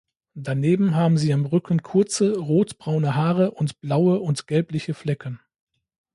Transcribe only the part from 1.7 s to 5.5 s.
kurze, rotbraune Haare und blaue und gelbliche Flecken.